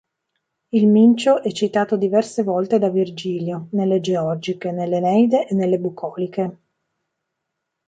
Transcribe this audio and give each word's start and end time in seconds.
Il 0.71 0.87
Mincio 0.87 1.43
è 1.43 1.51
citato 1.51 1.95
diverse 1.95 2.41
volte 2.41 2.79
da 2.79 2.89
Virgilio, 2.89 3.67
nelle 3.73 3.99
Georgiche, 3.99 4.71
nell'Eneide 4.71 5.47
e 5.47 5.53
nelle 5.53 5.77
Bucoliche. 5.77 6.57